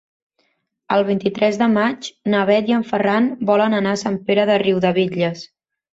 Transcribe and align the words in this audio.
El 0.95 1.03
vint-i-tres 1.09 1.59
de 1.63 1.67
maig 1.75 2.09
na 2.35 2.41
Bet 2.51 2.71
i 2.73 2.77
en 2.79 2.85
Ferran 2.93 3.27
volen 3.51 3.77
anar 3.83 3.93
a 3.99 4.03
Sant 4.07 4.19
Pere 4.31 4.47
de 4.53 4.57
Riudebitlles. 4.65 5.45